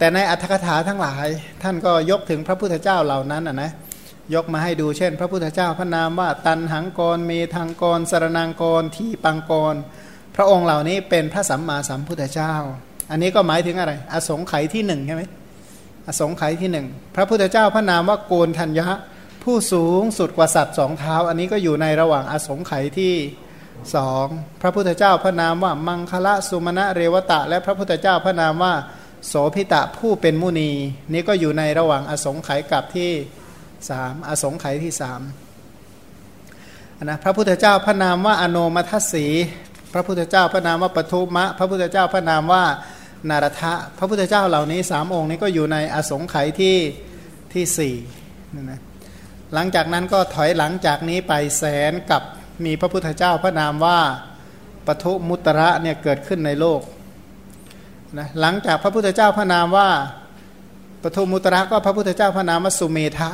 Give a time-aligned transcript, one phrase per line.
[0.00, 1.26] แต่ในอัธกถาทั้งหลาย
[1.62, 3.70] ท่านก็ยกถึงพระพุทธเจ้าเหล่านั้นนะนะ
[4.34, 9.74] ยกมาให้ดูเช่น พระพุทธเจ้าพระนามว่าตันหังกรเมทังกรสรนังกรทีปังกร
[10.36, 12.54] พระองค์เหล่านี้เป็นพระสัมมาสัมพุทธเจ้า
[13.10, 15.22] อันนี้ก็หมายถึงอะไร อสงไขยที่หนึ่งใช่ไหม
[16.06, 16.86] อสงไขยที่หนึ่ง
[17.16, 18.88] พระพุทธเจ้าพระนามว่าโกนทัญญะ
[19.42, 23.14] ผู้สูงสุดกว่าสัตว์สองเท้า อันนี้ก็อยู่ในระหว่างอสงไขยที่
[23.94, 24.26] สอง
[24.62, 28.74] พระพุทธเจ้าพระนามว่ามังคละสุมาณะเรวตะ และพระพุทธเจ้าพระนามว่า
[29.26, 30.70] โสพิตะผู้เป็นมุนี
[31.12, 33.10] นี้ก็อยู่ในระหว่างอสงไขยกับที่
[33.88, 35.20] สามอสงไขยที่สาม
[37.04, 39.26] นะพระพุทธเจ้าพระนามว่าอโนมัทสี
[39.92, 42.64] พระพุทธเจ้าพระนามว่าปทุมะ พระพุทธเจ้าพระนามว่า
[43.28, 46.76] นารทะ พระพุทธเจ้าเหล่านี้สามองค์นี้ก็อยู่ในอสงไขยที่
[47.52, 47.94] ที่สี่
[48.70, 48.80] นะ
[49.54, 52.22] หลังจากนั้นก็ถอยหลังจากนี้ไปแสนกับ
[52.64, 54.00] มีพระพุทธเจ้าพระนามว่า
[54.86, 56.80] ปทุมุตระเนี่ยเกิดขึ้นในโลก
[58.18, 59.88] นะหลังจากพระพุทธเจ้าพระนามว่า
[61.02, 63.30] ปทุมุตระก็พระพุทธเจ้าพระนามว่าสุเมธะ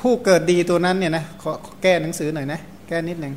[0.00, 3.34] ผู้เกิดดีตัวนั้นเนี่ยนะขอแก้หนังสือหน่อยนะแก้นิดหนึ่ง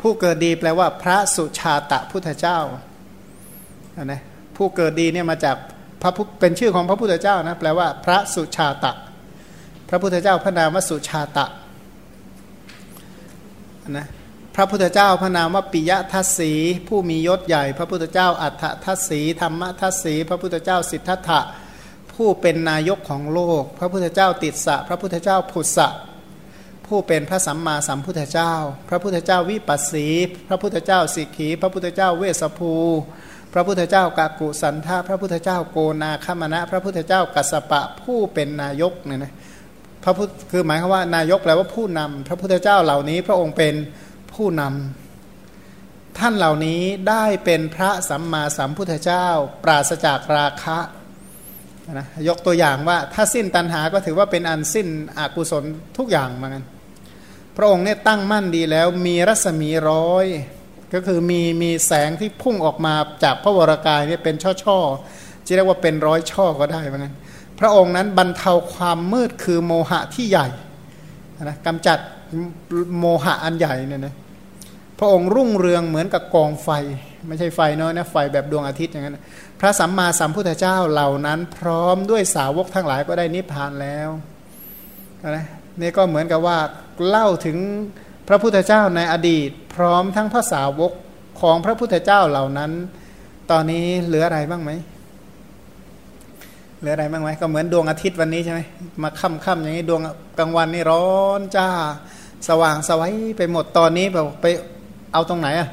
[0.00, 2.58] ผู้เกิดดีแปลว่าพระสุชาตะพุทธเจ้า
[4.04, 4.20] นะ
[4.56, 5.56] ผู้เกิดดีเนี่ยมาจาก
[6.02, 6.10] พระ
[6.40, 8.92] เป็นชื่อของพระพุทธเจ้านะแปลว่าพระสุชาตะ
[9.88, 11.46] พระพุทธเจ้าพระนามว่าสุชาตะ
[13.90, 14.06] นะ
[14.56, 16.52] พระพุทธเจ้าพระนามว่าปิยทัศสี
[16.88, 21.40] ผู้มียศใหญ่ พระพุทธเจ้าอัฏฐทัศสีธรรมทัศสีพระพุทธเจ้าสิทธัตถะ
[22.12, 25.88] ผู้เป็นนายกของโลก พระพุทธเจ้าติดสะ พระพุทธเจ้าผุสะ
[26.86, 28.52] ผู้เป็นพระสัมมาสัมพุทธเจ้า
[28.88, 30.06] พระพุทธเจ้าวิปัสสี
[30.48, 32.72] พระพุทธเจ้าสิกขี พระพุทธเจ้าเวสภู
[33.52, 39.32] พระพุทธเจ้ากากุสันธาพระพุทธเจ้าโกนาคมณะ พระพุทธเจ้ากัสปะผู้เป็นนายกเนี่ยนะ
[40.04, 43.74] พระพุทธคือหมายความว่านายกแปลว่าผู้นำพระพุทธเจ้าเหล่านี้พระองค์เป็น
[44.34, 49.26] ผู้นำท่านเหล่านี้ได้เป็นพระสัมมาสัมพุทธเจ้า
[49.64, 50.78] ปราศจากราคะ
[51.92, 55.64] นะยกตัวอย่างว่าถ้าสิ้นตัณหาก็ถือว่าเป็นอันสิ้นอกุศล
[55.98, 56.64] ทุกอย่างเหมือนกัน
[57.56, 60.26] พระองค์เนี่ยตั้งมั่นดีแล้วมีรัศมีร้อย
[60.94, 62.94] ก็คือมีมีแสงที่พุ่งออกมา
[63.24, 64.78] จากพระวรากายเนี่ยเป็นช่อช่อ
[65.46, 67.14] จะเรียกว่าเป็นร้อยช่อก็ได้เหมือนกัน
[67.60, 70.48] พระองค์นั้นบรรเทาความมืดคือโมหะที่ใหญ่
[71.44, 71.98] นะกำจัด
[72.98, 74.14] โมหะอันใหญ่เนี่ยนะ
[74.98, 76.70] พระองค์รุ่งเรืองเหมือนกับกองไฟ
[77.26, 79.18] ไม่ใช่ไฟน้อยนะไฟแบบดวงอาทิตย์อย่างนั้น
[79.60, 84.08] พระสัมมาสัมพุทธเจ้าเหล่านั้น พร้อมด้วยสาวกทั้งหลายก็ได้นิพพานแล้ว
[85.36, 85.46] นะ
[85.80, 86.58] นี่ก็เหมือนกับว่า
[87.06, 87.58] เล่าถึง
[88.28, 90.92] พระพุทธเจ้าในอดีต พร้อมทั้งพระสาวก
[91.40, 92.70] ของพระพุทธเจ้าเหล่านั้น
[93.50, 94.70] ตอนนี้เหลืออะไรบ้างไหม
[96.80, 98.60] เหลืออะไรบ้างไหมก็เหมือนดวงอาทิตย์วันนี้ใช่ไหม
[99.02, 100.00] มาค่ำๆอย่างนี้ดวง
[100.38, 101.06] กลางวันนี่ร้อ
[101.38, 101.68] นจ้า
[102.48, 104.46] สว่างสวัยไปหมดตอนนี้แบบไป
[105.14, 105.68] เอาตรงไหนอะ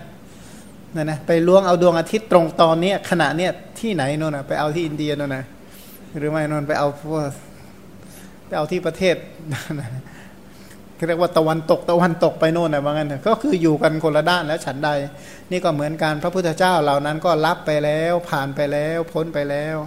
[0.96, 5.44] นั่นนะไปล้วงเอาดวงอาทิตย์ตรงตอนนี้ขณะเนี้ยที่ไหนโน่นนะไปเอาที่อินเดียโน่นนะ
[6.18, 7.30] หรือไม่นนไปเอาพวก
[8.48, 9.16] ไปเอาที่ประเทศ
[11.08, 14.90] เรียกว่าตะวันตกตะวันตกไปโน่นนะว่างั้นก็คืออยู่กันคนละด้านแล้วฉันใด
[15.52, 19.78] นี่ก็เหมือนกันพระพุทธเจ้าเหล่านั้นก็รับไปแล้วผ่านไปแล้วพ้นไปแล้ว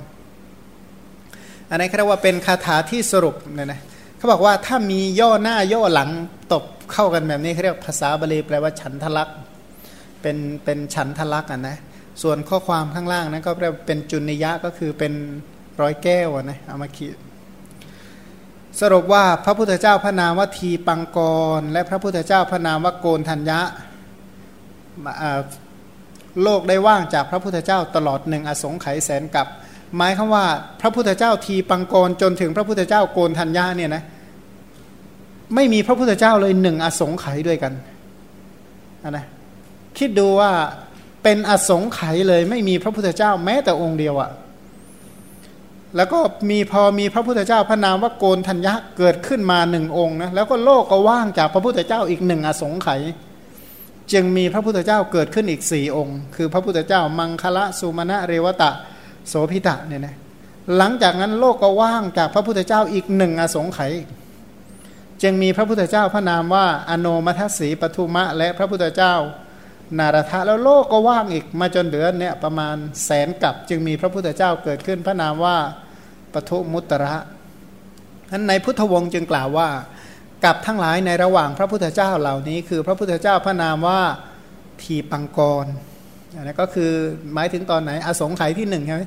[1.70, 3.80] อันนี้เรียกว่าเป็นคาถาที่สรุปเนี่ยนะ
[4.16, 6.10] เขาบอกว่าถ้ามีย่อหน้าย่อหลัง
[6.52, 9.34] ตบเข้ากันแบบนี้เขาเรียกภาษาบาลีแปลว่าฉันทลักษณ
[10.24, 11.76] เป็นเป็นฉันทลักษณ์อะนะ
[12.22, 15.12] ส่วนข้อความข้างล่างนั้นก็เรียกเป็นจุนิยะก็คือเป็น
[15.80, 17.16] ร้อยแก้วนะเอามาขีด
[18.80, 21.18] สรุปว่าพระพุทธเจ้าพระนามว่าทีปังก
[21.58, 23.60] ร และพระพุทธเจ้าพระนามว่าโกนทัญญะ
[26.42, 29.46] โลกได้ว่างจากพระพุทธเจ้าตลอดหนึ่งอสงไขยแสนกับ
[29.96, 30.44] หมายคือว่า
[30.80, 34.02] พระพุทธเจ้าทีปังกรจนถึงพระพุทธเจ้าโกนทัญญาเนี่ยนะ
[35.54, 37.72] ไม่มีพระพุทธเจ้าเลยหนึ่งอสงไขยด้วยกัน
[39.10, 39.24] นะ
[39.98, 40.52] คิดดูว่า
[41.22, 44.30] เป็นอสงไขยเลย ไม่มีพระพุทธเจ้าแม้แต่องค์เดียวอะ่ะ
[45.96, 53.00] แล้วก็มีพอมีพระพุทธเจ้าพระนามว่าโกนธัญญะเกิดขึ้นมาหนึ่งองค์นะแล้วก็โลกก็ว่างจากพระพุทธเจ้าอีกหนึ่งอสงไขย
[54.12, 58.70] จึงมีพระพุทธเจ้าเกิดขึ้นอีกสี่องค์ คือพระพุทธเจ้ามังคละสุมาณะเรวตะ
[59.28, 60.16] โสพิตะเนี่ยนะ
[60.76, 63.92] หลังจากนั้นโลกก็ว่างจากพระพุทธเจ้าอีกหนึ่งอสงไขย
[65.22, 69.14] จึงมีพระพุทธเจ้าพระนามว่า อโนมัทสีปทุมะ และพระพุทธเจ้า
[69.98, 75.56] นารทะแล้วโลกก็ว่างอีกมาจนเหลือเนี่ยประมาณแสนกับจึงมีพระพุทธเจ้าเกิดขึ้นพระนามว่า
[76.34, 77.16] ปทุมุตระ
[78.30, 79.68] นั้นในพุทธวงศ์จึงกล่าวว่า
[80.44, 84.00] กับทั้งหลายในระหว่างพระพุทธเจ้าเหล่านี้ คือพระพุทธเจ้าพระนามว่า
[84.82, 85.66] ทีปังกร
[86.34, 86.92] อันนี้ก็คือ
[87.34, 89.02] หมายถึงตอนไหนอสงไขยที่หนึ่งใช่ไหม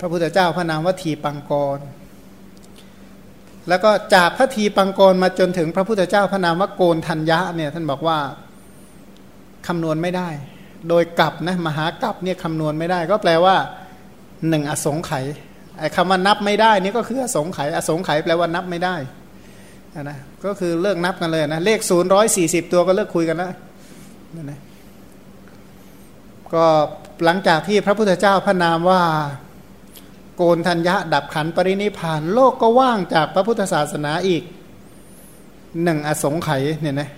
[0.00, 1.78] พระพุทธเจ้าพระนามว่าทีปังกร
[3.68, 8.18] แล้วก็จากพระทีปังกรมาจนถึงพระพุทธเจ้าพระนามว่าโกนทัญญะเนี่ยท่านบอกว่า
[9.66, 10.28] คำนวณไม่ได้
[10.88, 13.56] โดยกลับนะมหากลับเนี่ยคำนวณไม่ได้ ก็แปลว่า
[14.48, 15.24] หนึ่งอสงไขย
[15.78, 18.96] ไอ้คำว่านับไม่ได้นี่ก็คืออสงไขยอสงไขยแปลว่านับไม่ได้
[20.02, 23.50] นะก็คือเลิกนับกันเลยนะเลขศูนย์ร้อยสี่สิบตัวก็เลิกคุยกันแล้ว
[24.50, 24.60] นะ
[26.54, 26.64] ก็
[27.24, 29.02] หลังจากที่พระพุทธเจ้าพระนามว่า
[30.36, 34.42] โกนทัญญะดับขันปรินิพาน โลกก็ว่างจากพระพุทธศาสนาอีก
[35.82, 37.10] หนึ่งอสงไขยเนี่ยนะ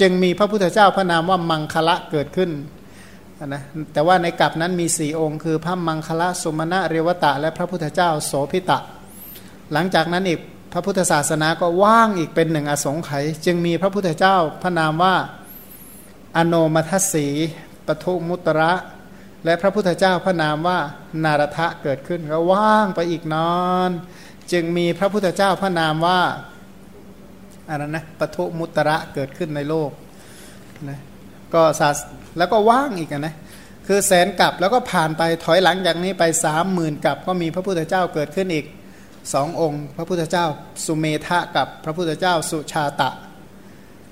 [0.00, 2.50] จึงมีพระพุทธเจ้าพระนามว่ามังคละเกิดขึ้น
[3.46, 3.62] นะ
[3.92, 8.78] แต่ว่าในกลับนั้นมีสี่องค์ คือพระมังคละสมณะเรวตะ และพระพุทธเจ้าโสพิตะ
[9.72, 10.40] หลังจากนั้นอีก
[10.72, 15.14] พระพุทธศาสนาก็ว่างอีกเป็นหนึ่งอสงไขยจึงมีพระพุทธเจ้าพระนามว่า
[16.36, 17.26] อโนมัทสี
[17.86, 18.72] ปทุมุตระ
[19.44, 20.78] และพระพุทธเจ้าพระนามว่า
[21.24, 23.90] นารทะเกิดขึ้นก็ว่างไปอีกนอน
[24.52, 26.20] จึงมีพระพุทธเจ้าพระนามว่า
[27.70, 29.90] อะไรนะปทุมุตระเกิดขึ้นในโลก
[30.88, 30.98] นะ
[31.54, 31.98] ก็ศาส
[32.38, 33.34] แล้วก็ว่างอีกนะ
[33.86, 38.66] คือแสนกลับแล้วก็ผ่านไปถอยหลังจากนี้ไปสามหมื่นกลับก็มีพระพุทธเจ้าเกิดขึ้นอีก
[39.32, 40.46] สององค์ พระพุทธเจ้า
[40.86, 43.10] สุเมธะกับพระพุทธเจ้าสุชาตะ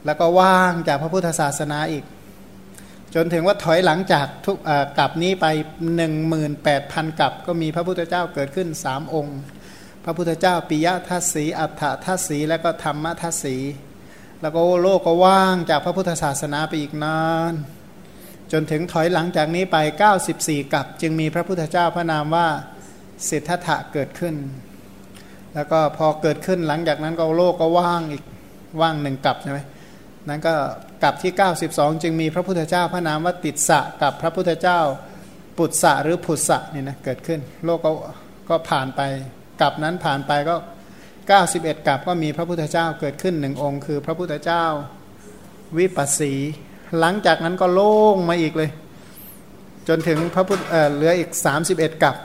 [0.06, 2.04] แล้วก็ว่างจากพระพุทธศาสนาอีก
[3.14, 4.56] จนถึงว่าถอยหลังจากทุก
[4.98, 5.46] กลับนี้ไป
[5.96, 9.38] หนึ่งหมื่นแปดพันกลับก็มีพระพุทธเจ้าเกิดขึ้นสามองค์
[10.08, 13.56] ระพุทธเจ้าปิยทัศสีอัฏฐทัศสีและก็ธรรมทัศสี
[14.40, 17.52] แล้วก็โลกก็ว่างจากพระพุทธศาสนาไปอีกนาน
[18.52, 19.76] จนถึงถอยหลังจากนี้ไป
[20.24, 22.46] 94 กับ จึงมีพระพุทธเจ้าพระนามว่า
[23.28, 24.34] สิทธัตถะเกิดขึ้น
[25.54, 28.24] แล้วก็พอเกิดขึ้นหลังจากนั้นก็โลกก็ว่างอีก
[28.80, 29.60] ว่างหนึ่งกับใช่ไหม
[30.28, 30.54] นั้นก็
[31.02, 31.32] กับที่
[31.68, 34.80] 92 จึงมีพระพุทธเจ้าพระนามว่าติดสะกับพระพุทธเจ้า
[35.58, 37.90] ปุตสะหรือผุสะนี่นะเกิดขึ้น โลกก็
[38.48, 39.02] ก็ผ่านไป
[39.60, 40.56] กับนั้นผ่านไปก็
[41.20, 44.64] 91กับก็มีพระพุทธเจ้าเกิดขึ้นหนึ่งองค์ คือพระพุทธเจ้า
[45.78, 46.32] วิปัสสี
[46.98, 48.70] หลังจากนั้นก็โล่งมาอีกเลย
[49.88, 51.30] จนถึงพระพุทธเเหลืออีก
[51.66, 52.16] 31กับ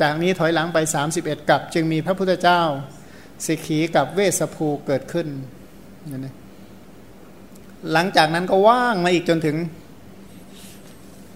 [0.00, 0.78] จากนี้ถอยหลังไป
[1.14, 2.60] 31กับจึงมีพระพุทธเจ้า
[3.46, 5.26] สิกขีกับเวสภูเกิดขึ้น
[6.10, 6.34] นี่นะ
[7.92, 9.56] หลังจากนั้นก็ว่างมาอีกจนถึง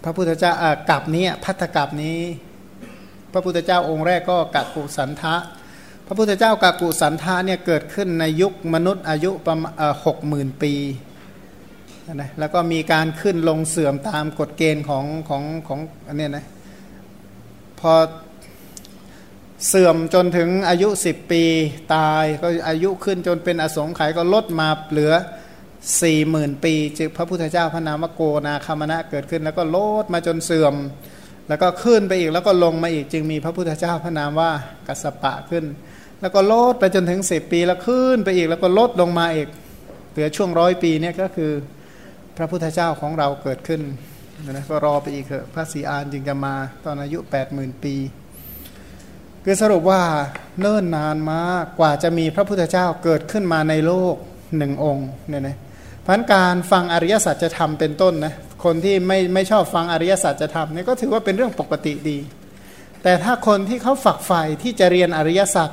[0.03, 0.51] พระพุทธเจ้า
[0.89, 2.17] กับนี้พัทธกับนี้
[3.33, 5.35] พระพุทธเจ้าองค์แรกก็กักุสันทะ
[6.07, 9.73] พระพุทธเจ้ากากุสันธาเนี่ยเกิดขึ้นในยุคมนุษย์อายุประมาณ
[10.05, 10.73] หกหมื่นปี
[12.13, 16.45] นะแล้วก็มีการขึ้นลงเสื่อมตามกฎเกณฑ์ของของของอันนี้นะ
[17.79, 17.93] พอ
[19.67, 21.43] เสื่อมจนถึงอายุสิบปี
[21.95, 25.13] ตายก็อายุขึ้นจนเป็นอสงไขยก็ลดมาเหลือ
[26.01, 30.75] สี่หมื่นปี จึงพระพุทธเจ้าพระนามโกนาคามณะเกิดขึ้น แล้วก็ลดมาจนเสื่อม
[31.47, 34.51] แล้วก็ขึ้นไปอีกแล้วก็ลงมาอีกจึงมีพระพุทธเจ้าพระนามว่า
[34.87, 35.65] กัสปะขึ้น
[36.21, 39.47] แล้วก็ลดไปจนถึงสิบปีแล้วขึ้นไปอีกแล้วก็ลดลงมาอีก
[40.11, 41.51] เหลือช่วงร้อยปีเนี่ยก็คือ
[42.37, 43.81] พระพุทธเจ้าของเราเกิดขึ้น
[44.49, 46.53] นะก็รอไปอีกเถอะพระศรีอานจึงจะมา
[46.85, 47.95] ตอนอายุ 8 0,000 ปี
[49.43, 50.01] คือสรุปว่า
[50.59, 54.15] เนิ่นนานมากกว่าจะมีพระพุทธเจ้าเกิดขึ้นมาในโลก
[54.57, 55.57] หนึ่งองค์เนี่ยนะ
[56.05, 62.17] พันการฟังอริยสัจจะทำเป็นต้นนะ คนที่ไม่ไม่ชอบฟังอริยสัจจะทำนี่ยก็ถือว่าเป็นเรื่องปกติดี
[63.03, 65.69] แต่ถ้าคนที่เขาฝักใฝ่ที่จะเรียนอริยสัจ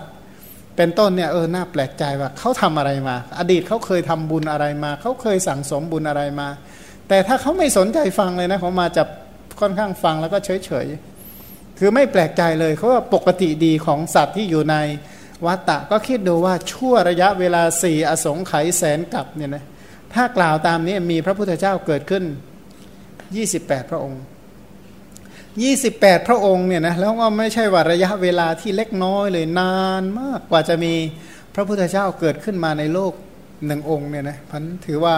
[0.76, 6.48] เป็นต้นเนี่ยเออน่าแปลกใจว่าเขาทำอะไรมา อดีตเขาเคยทำบุญอะไรมา เขาเคยสั่งสมบุญอะไรมา
[7.08, 9.02] แต่ถ้าเขาไม่สนใจฟังเลยนะเขามาจะ
[9.60, 10.86] ค่อนข้างฟังแล้วก็เฉยเฉย
[11.78, 14.76] คือไม่แปลกใจเลยเขาว่าปกติดีของสัตว์ที่อยู่ใน
[15.46, 19.64] วัตตะก็คิดดูว่าชั่วระยะเวลาสี่อสงไขยแสนกับเนี่ยนะ
[20.14, 22.24] ถ้ากล่าวตามนี้มีพระพุทธเจ้าเกิดขึ้น
[23.38, 24.22] 28 พระองค์
[25.42, 30.94] 28 พระองค์เนี่ยนะแล้วก็ไม่ใช่ว่าระยะเวลาที่เล็กน้อยเลยนานมากกว่าจะมี
[31.54, 33.12] พระพุทธเจ้าเกิดขึ้นมาในโลก
[33.66, 35.16] หนึ่งองค์เนี่ยนะพันถือว่า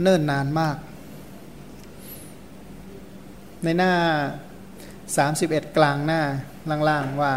[0.00, 0.76] เนิ่นนานมาก
[3.64, 3.92] ในหน้า
[4.84, 6.22] 31 กลางหน้า
[6.88, 7.32] ล่างๆว่า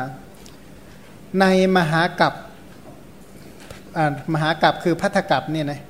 [1.39, 1.45] ใน
[1.77, 2.33] มหากัป
[4.33, 5.81] มหากัปคือพัทธกัปเนี่ยนะ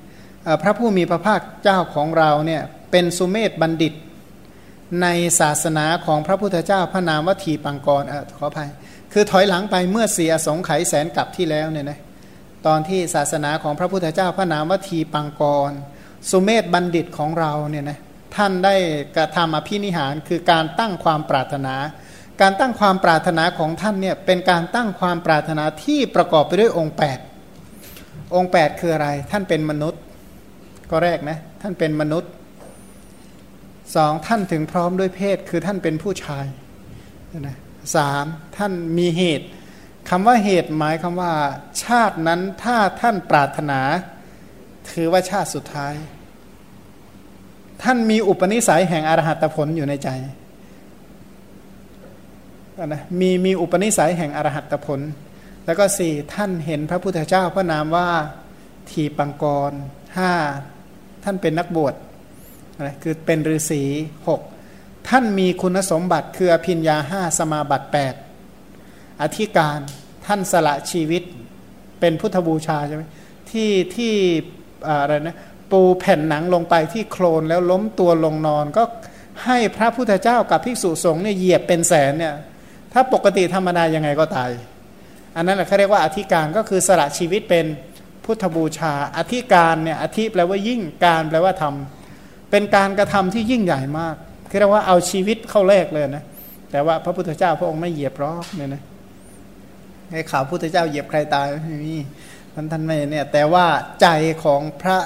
[0.62, 3.94] พระผู้มีพระภาคเจ้าของเราเนี่ยเป็นสุเมธบัณฑิต
[5.02, 5.06] ใน
[5.40, 8.70] ศาสนาของพระพุทธเจ้าพระนามวัตถีปังกรอขออภัย
[9.12, 12.00] คือถอยหลังไปเมื่อเสียสงไขยแสนกลับที่แล้วเนี่ยนะ
[12.66, 15.72] ตอนที่ศาสนาของพระพุทธเจ้าพระนามวัตถีปังกร
[16.30, 17.98] สุเมธบัณฑิตของเราเนี่ยนะ
[18.36, 18.74] ท่านได้
[19.16, 21.74] กระทำอภินิหารคือการตั้งความปรารถนา
[22.40, 26.96] การตั้งความปรารถนาของท่านเนี่ยเป็นการตั้งความปรารถนาที่ประกอบไปด้วยองค์
[27.64, 30.00] 8 องค์ 8 คืออะไร ท่านเป็นมนุษย์
[30.90, 32.30] ก็แรกนะท่านเป็นมนุษย์
[33.94, 36.46] สองท่านถึงพร้อมด้วยเพศคือท่านเป็นผู้ชาย
[37.40, 37.56] นะ
[37.96, 38.24] สาม
[38.56, 39.46] ท่านมีเหตุ
[40.10, 41.32] คำว่าเหตุหมายคำว่า
[41.84, 43.80] ชาตินั้นถ้าท่านปรารถนา
[44.90, 45.94] ถือว่าชาติสุดท้าย
[47.82, 50.08] ท่านมีอุปนิสัยแห่งอรหัตผลอยู่ในใจ
[52.86, 55.00] นะมีมีอุปนิสัยแห่งอรหัตผล
[55.66, 58.08] แล้วก็สี่ท่านเห็นพระพุทธเจ้าพระนามว่า
[58.90, 59.72] ทีปังกร
[60.16, 60.32] ห้า
[61.24, 61.94] ท่านเป็นนักบวช
[62.82, 63.82] นะคือเป็นฤาษี
[64.28, 64.40] หก
[65.08, 68.14] ท่านมีคุณสมบัติคืออภิญญาห้าสมาบัติแปด
[69.22, 69.78] อธิการ
[70.26, 71.22] ท่านสละชีวิต
[72.00, 73.02] เป็นพุทธบูชาใช่ไหม
[73.50, 74.12] ที่ที่
[74.88, 75.36] อะไรนะ
[75.70, 78.82] ปูแผ่นหนังลงไปที่โคลนแล้วล้มตัวลงนอน ก็
[79.44, 82.34] ให้พระพุทธเจ้ากับภิกษุสงฆ์เนี่ยเหยียบเป็นแสนเนี่ย
[82.92, 84.50] ถ้าปกติธรรมดายังไงก็ตาย
[85.36, 87.66] อันนั้นเขาเรียกว่าอธิการก็คือสละชีวิตเป็น
[88.24, 91.95] พุทธบูชา อธิการเนี่ยอธิแปลว่ายิ่งการแปลว่าทำ
[92.50, 94.14] เป็นการกระทำที่ยิ่งใหญ่มาก
[94.50, 96.24] คือเรียกว่าเอาชีวิตเข้าแลกเลยนะ
[96.70, 98.82] แต่ว่าพระพุทธเจ้าพระองค์ไม่เหยียบรอกเนี่ยนะ
[100.12, 101.96] ให้ข่าวพุทธเจ้าเหยียบใครตายไม่มี
[102.54, 103.66] ท่านท่านไม่เนี่ยแต่ว่า
[104.02, 104.08] ใจ
[104.44, 104.98] ของพระ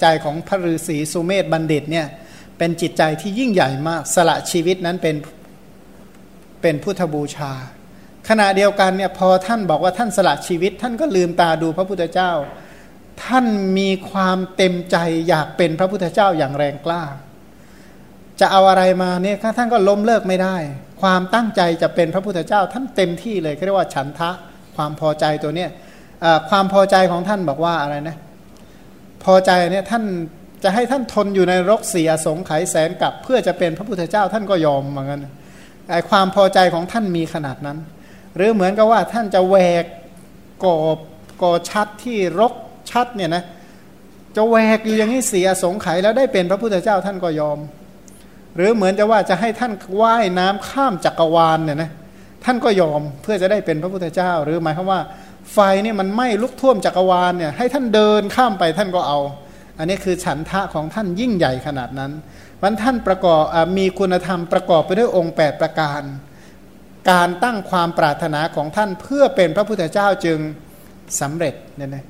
[0.00, 2.06] ใจของพระฤาษีสุเมธบัณฑิตเนี่ย
[2.58, 5.16] เป็นจิตใจที่ยิ่งใหญ่มากสละชีวิตนั้นเป็น
[6.62, 7.52] เป็นพุทธบูชา
[8.28, 12.32] ขณะเดียวกันเนี่ยพอท่านบอกว่าท่านสละชีวิต ท่านก็ลืมตาดูพระพุทธเจ้า
[13.24, 13.46] ท่าน
[13.78, 14.96] มีความเต็มใจ
[15.28, 17.02] อยากเป็นพระพุทธเจ้าอย่างแรงกล้า
[18.40, 20.56] จะเอาอะไรมาเนี่ยท่านก็ล้มเลิกไม่ได้
[21.02, 24.30] ความตั้งใจจะเป็นพระพุทธเจ้า ท่านเต็มที่เลยเรียกว่าฉันทะ
[24.76, 25.70] ความพอใจตัวเนี้ย
[26.50, 28.16] ความพอใจของท่านบอกว่าอะไรนะ
[29.24, 30.04] พอใจเนี่ยท่าน
[30.64, 35.20] จะให้ท่านทนอยู่ในรกเสียสงไขแสนกับเพื่อจะเป็นพระพุทธเจ้าท่านก็ยอมเหมือนกัน
[35.90, 37.78] ไอความพอใจของท่านมีขนาดนั้น
[38.36, 39.84] หรือเหมือนกับว่าท่านจะแหวก
[40.64, 40.98] กอบ
[41.42, 42.54] กอชัดที่รก
[42.90, 43.42] ชัดเนี่ยนะ
[44.36, 47.58] จะแหวกอยู่อย่างนี้เสียสงไขแล้วได้เป็นพระพุทธเจ้าท่านก็ยอม
[48.56, 51.90] หรือเหมือนจะว่าจะให้ท่านว่ายน้ำข้ามจักรวาลเนี่ยนะ
[52.44, 55.00] ท่านก็ยอมเพื่อจะได้เป็นพระพุทธเจ้า หรือหมายความว่า
[55.52, 59.18] ไฟนี่มันไหม้ลุกท่วมจักรวาลเนี่ยให้ท่านเดินข้ามไปท่านก็เอา
[59.78, 62.12] อันนี้คือฉันทะของท่านยิ่งใหญ่ขนาดนั้น
[62.62, 63.42] วันท่านประกอบ
[63.78, 66.02] มีคุณธรรมประกอบไปด้วยองค์ 8 ประการ
[67.10, 70.38] การตั้งความปรารถนาของท่านเพื่อเป็นพระพุทธเจ้าจึง
[71.20, 72.04] สำเร็จเนี่ยนะ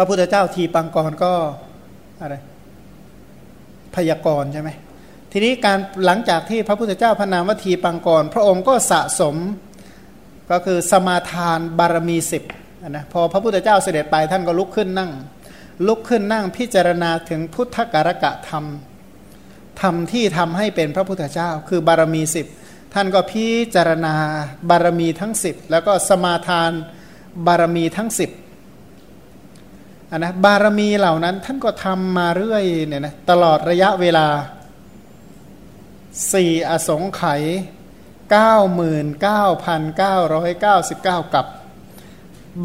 [0.00, 1.32] พระพุทธเจ้าทีปังกรก็
[2.20, 2.34] อะไร
[3.94, 4.70] พยากรณ์ใช่ไหม
[5.32, 9.36] ทีนี้การหลังจากที่พระพุทธเจ้าพระนามวทีปังกร พระองค์ก็สะสม
[10.50, 12.42] ก็คือสมาทานบารมีสิบ
[12.88, 15.10] นะพอพระพุทธเจ้าเสด็จไปท่านก็ลุกขึ้นนั่ง
[15.86, 18.64] ลุกขึ้นนั่งพิจารณาถึงพุทธการกะธรรม
[19.80, 22.46] ธรรมที่ทำให้เป็นพระพุทธเจ้า คือบารมีสิบ
[22.94, 24.14] ท่านก็พิจารณา
[24.70, 26.70] บารมีทั้งสิบแล้วก็สมาทาน
[27.46, 28.30] บารมีทั้งสิบ
[30.16, 34.26] นนะบารมีเหล่านั้นท่านก็ทำมาเรื่อยเนี่ยนะตลอดระยะเวลา
[36.32, 37.42] สี่อสงไขย
[38.38, 41.46] 99,999กับ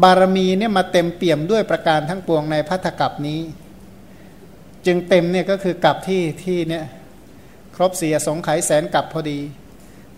[0.02, 3.40] บารมีเนี่ยมาเต็มเปี่ยมด้วยประการทั้งปวงในพัทธกับนี้
[4.86, 6.84] จึงเต็มเนี่ยก็คือกับที่ที่เนี่ย
[7.76, 9.38] ครบสียสงไขแสนกับพอดี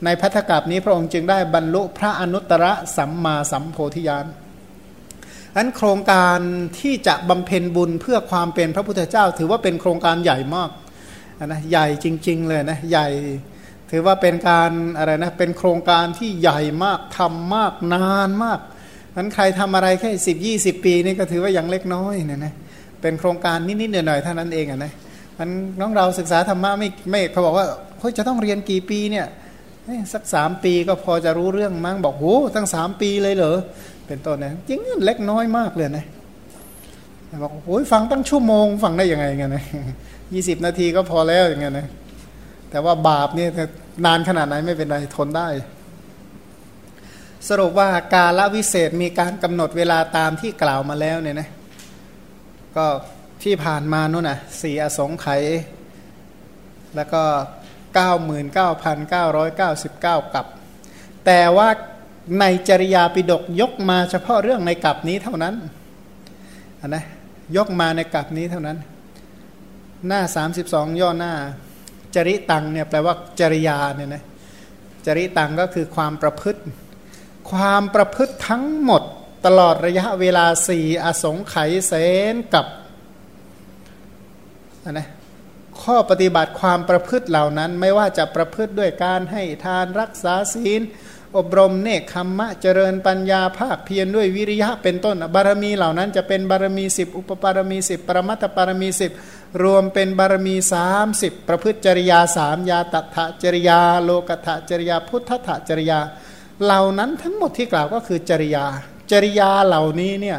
[0.04, 2.64] ในพัทธกับนี้พระองค์จึงได้บรรลุพระอนุตตร
[2.96, 4.26] สัมมาสัมโพธิญาณ
[5.56, 6.38] อันโครงการ
[6.80, 10.70] ที่จะบำเพ็ญบุญเพื่อความเป็นพระพุทธเจ้า ถือว่าเป็นโครงการใหญ่มาก
[11.46, 13.08] นะใหญ่จริง ๆ เลยนะใหญ่
[13.90, 18.60] ถือว่าเป็นการอะไรนะเป็นโครงการที่ใหญ่มากทำมากนานมาก
[19.16, 22.54] นั้นใครทำอะไรแค่สิบยี่สิบปีนี่ก็ถือว่ายังเล็กน้อยเนี่ยนะ
[23.02, 24.92] เป็นโครงการนิดๆหน่อยๆเท่านั้นเองอะนะ
[25.38, 25.48] มัน
[25.80, 27.66] น้องเราศึกษาธรรมะไม่ไม่เขาบอกว่า
[28.00, 29.26] เฮ้ยจะต้องเรียนกี่ปีเนี่ย
[30.12, 33.58] สักสามปีก็พอจะรู้เรื่องมั้งบอกโหตั้งสามปีเลยเหรอ
[34.08, 36.04] เป็นต้นนะจริงเล็กน้อยมากเลยนะ
[37.42, 39.64] บอกโอ้ยฟังตั้งชั่วโมง ฟังได้ยังไงเงี้ยนะ
[40.32, 41.86] ยี่สิบนาทีก็พอแล้วอย่างเงี้ยนะ
[42.70, 43.50] แต่ว่าบาปเนี่ย
[44.06, 45.48] นานขนาดไหนไม่เป็นไรทนได้
[47.48, 51.48] สรุปว่ากาลวิเศษมีการกำหนดเวลาตามที่กล่าวมาแล้วเนี่ยนะ
[52.76, 52.86] ก็
[53.42, 55.42] ที่ผ่านมานู่นน่ะสี่อสงไขย
[56.96, 57.22] แล้วก็
[57.94, 60.46] เก้าหมื่นเก้าพันเก้าร้อยเก้าสิบเก้ากับ
[61.26, 61.68] แต่ว่า
[62.40, 65.54] ในจริยาปิดกยกมาเฉพาะเรื่องในกับนี้เท่านั้น
[66.80, 67.04] นนะ
[67.56, 68.78] ยกมาในกับนี้เท่านั้น
[70.06, 71.32] หน้าสามสิบสองย่อหน้า
[72.14, 74.22] จริตังเนี่ยแปลว่าจริยาเนี่ยนะ
[75.06, 76.60] จริตังก็คือความประพฤติ
[77.50, 79.02] ความประพฤติทั้งหมด
[79.46, 81.92] ตลอดระยะเวลาสี่อสงไขยเส
[82.32, 82.66] นกับ
[84.90, 85.08] นะ
[85.82, 90.80] ข้อปฏิบัติความประพฤติเหล่านั้น ไม่ว่าจะประพฤติด้วยการให้ทานรักษาศีล
[91.36, 99.12] อบรมเนคขมมะเจริญปัญญาภาคเพียรด้วยวิริยะเป็นต้น บารมีเหล่านั้นจะเป็นบารมีสิบอุปปารมีสิบปรมัตถปารมีสิบ
[99.62, 100.54] รวมเป็นบารมี
[101.02, 106.00] 30 ประพฤติจริยาสามยาตัถจริยา โลกถจริยา พุทธถจริยา
[106.64, 108.64] เหล่านั้นทั้งหมดที่กล่าวก็คือจริยา
[109.10, 110.38] จริยาเหล่านี้เนี่ย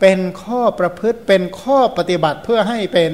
[0.00, 3.12] เป็นข้อประพฤติเป็นข้อปฏิบัติเพื่อให้เป็น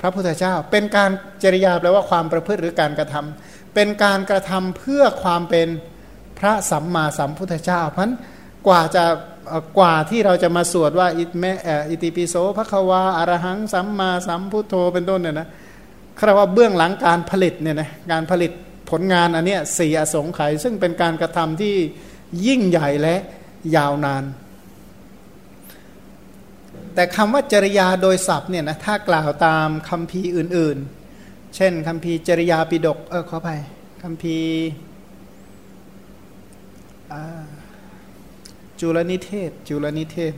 [0.00, 1.10] พระพุทธเจ้า เป็นการ
[1.42, 5.68] จริยาแปลว่าความประพฤติหรือการกระทำ เป็นการกระทำเพื่อความเป็น
[6.38, 8.10] พระสัมมาสัมพุทธเจ้า เพราะ
[8.66, 9.04] กว่าจะ
[9.78, 11.44] กว่าที่เราจะมาสวดว่าอิแม
[11.88, 15.48] อิติปิโสพระควาอารหังสัมมาสัมพุทโธเป็นต้นเนี่ยนะ
[16.18, 18.52] คำว่าเบื้องหลังการผลิตเนี่ยนะการผลิต
[18.90, 21.74] ผลงานอันเนี้ยสี่อสงไขยซึ่งเป็นการกระทำที่
[22.46, 23.16] ยิ่งใหญ่และ
[23.76, 24.24] ยาวนาน
[26.94, 30.99] แต่คำว่าจริยาโดยศัพท์เนี่ยนะถ้ากล่าวตามคำพีอื่นๆ
[31.56, 33.50] เช่นคำพีจริยาปิดกเออขอไป
[34.02, 34.36] คำพี
[38.80, 40.34] จุลนิเทศ จุลนิเทศ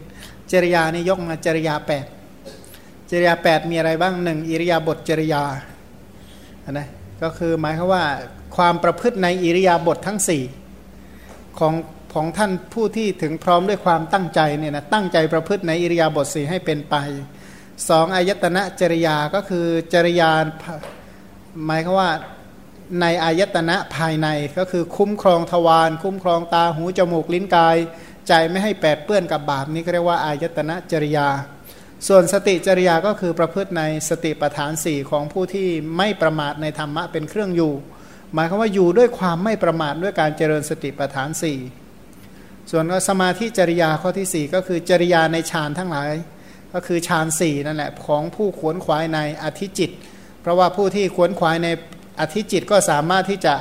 [0.53, 2.07] จริยานี่ยกมาจริยาแปด
[3.11, 5.43] จริยาแปดมีอะไรบ้างหนึ่งอิริยาบถจริยา
[6.71, 6.89] นะ
[7.23, 8.05] ก็คือหมายความว่า
[8.57, 10.43] ความประพฤติในอิริยาบถททั้งสี่
[11.59, 11.75] ของ
[12.15, 16.95] ของท่านผู้ที่ถึงพร้อมด้วยความตั้งใจเนี่ยนะตั้งใจประพฤติในอิริยาบถสี่ให้เป็นไป
[17.89, 20.31] สองอายตนะจริยาก็คือจริยา
[21.67, 22.11] หมายความว่า
[23.01, 24.29] ในอายตนะภายใน
[24.59, 27.77] ก็คือคุ้มครองทวารคุ้มครองตาหูจมูกลิ้นกาย
[28.29, 31.29] ใจไม่ให้แปดเปื้อนกับบาปนี้ก็เรียกว่าอายตนะจริยา
[32.09, 37.73] ส่วนสติจริยาก็คือประพฤติในสติปัฏฐานสี่ของผู้ที่ไม่ประมาทในธรรมะเป็นเครื่องอยู่
[38.35, 41.59] หมายความว่าอยู่ด้วยความไม่ประมาทด้วยการเจริญสติปัฏฐานสี่
[42.71, 46.11] ส่วนสมาธิจริยาข้อที่ 4 ก็คือจริยาในฌานทั้งหลาย
[46.75, 49.91] ก็คือฌานสี่นั่นแหละของผู้ขวนขวายในอธิจิต
[50.43, 51.69] เพราะว่าผู้ที่ขวนขวายใน
[52.21, 53.55] อธิจิตก็สามารถที่จะ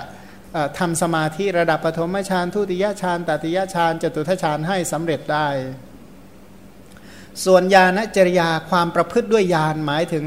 [0.79, 5.47] ทำสมาธิระดับปฐมฌานทุติยฌานตติยฌานจตุทฌานให้สำเร็จได้
[7.45, 10.25] ส่วนญาณจริยาความประพฤติด้วยญาณหมายถึง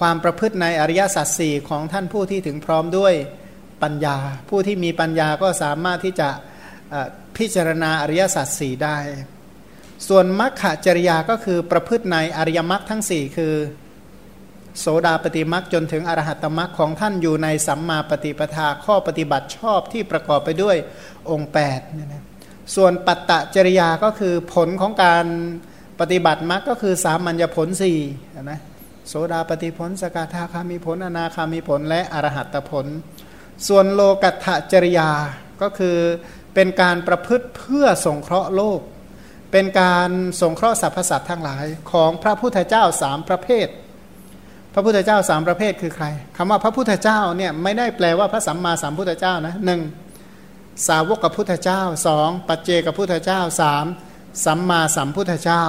[0.00, 3.14] ความประพฤติในอริยสัจสี่ของท่านผู้ที่ถึงพร้อมด้วย
[3.82, 4.16] ปัญญา
[4.48, 6.28] ผู้ที่มีปัญญาก็สามารถที่จะ
[7.36, 8.98] พิจารณาอริยสัจสี่ได้
[10.08, 13.54] ส่วนมรรคจริยาก็คือประพฤติในอริยมรรคทั้งสี่คือ
[14.78, 20.76] โสดาปฏิมักจนถึงอรหัตมักของท่านอยู่ในสัมมาปฏิปทาข้อปฏิบัติชอบที่ประกอบไปด้วย
[21.30, 22.24] องค์8เนี่ยนะ
[22.74, 25.26] ส่วนปัตตจริยาก็คือผลของการ
[26.00, 27.98] ปฏิบัติมักก็คือสามัญญผลสี่
[28.50, 28.60] นะ
[29.08, 32.86] โสดาปฏิผล สกทาคามีผล อนาคามีผล และอรหัตผล
[33.68, 35.10] ส่วนโลกัตถจริยา
[35.62, 35.96] ก็คือ
[36.54, 38.80] เป็นการประพฤติเพื่อสงเคราะห์โลก
[39.52, 43.66] เป็นการสงเคราะห์สรรพสัตว์ทั้งหลายของพระพุทธเจ้าสามประเภท
[44.74, 46.06] พระพุทธเจ้าสามประเภทคือใคร
[46.36, 49.80] คำว่าพระพุทธเจ้าเนี่ยไม่ได้แปลว่าพระสัมมาสัมพุทธเจ้านะหนึ่ง
[50.88, 53.84] สาวกกับพุทธเจ้าสองปัจเจกับพุทธเจ้าสาม
[54.44, 55.64] สัมมาสัมพุทธเจ้า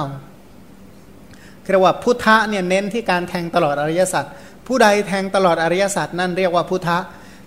[1.70, 4.24] เรียกว่าพุทธะเนี่ยเน้นที่การแทงตลอดอริยสัจ
[4.66, 6.98] ผู้ใดแทงตลอดอริยสัจนั่นเรียกว่าพุทธะ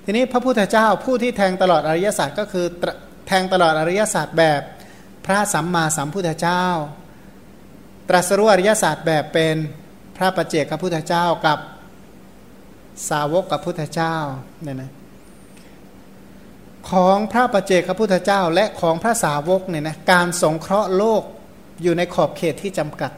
[0.04, 2.66] ทีนี้พระพุทธเจ้าผู้ที่แทงตลอดอริยสัจก็คือ
[3.28, 4.62] แทงตลอดอริยสัจแบบ
[5.26, 6.66] พระสัมมาสัมพุทธเจ้า
[8.10, 9.56] ตรัสรู้อริยสัจแบบเป็น
[10.18, 11.60] พระประเจกพระพุทธเจ้ากับ
[13.10, 14.16] สาวกกับพุทธเจ้า
[14.64, 14.92] เนี่ยนะ
[16.92, 21.22] ของพระประเจกพระพุทธเจ้า และของพระสาวกเนี่ยนะการสงเคราะห์โลก
[21.84, 23.12] อยู่ในขอบเขตที่จำกัด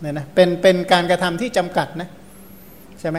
[0.00, 2.08] เนี่ยนะเป็นเป็นการกระทำที่จำกัดนะ
[3.00, 3.18] ใช่ไหม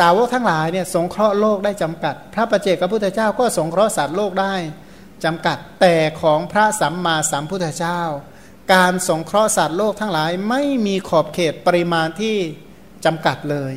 [0.00, 4.54] สาวกทั้งหลายเนี่ยสงเคราะห์โลกได้จำกัด พระประเจกพระพุทธเจ้าก็สงเคราะห์สัตว์โลกได้
[5.24, 8.00] จำกัด แต่ของพระสัมมาสัมพุทธเจ้า
[8.72, 12.36] การสงเคราะห์สัตว์โลกทั้งหลายไม่มีขอบเขตปริมาณที่
[13.04, 13.74] จำกัดเลย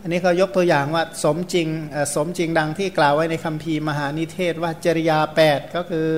[0.00, 1.68] อันนี้เขายกตัวอย่างว่าสมจริง
[2.14, 6.10] สมจริงดังที่กล่าวไว้ในคัมภีร์มหานิเทศว่าจริยา 8 ก็คือ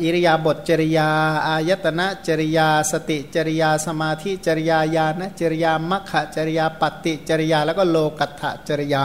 [0.00, 1.08] อิริยาบถจริยา
[1.46, 9.04] อายตนะจริยา สติจริยาสมาธิจริยาญาณจริยามัคคจริยาปฏิจริยา แล้วก็โลกัตถจริยา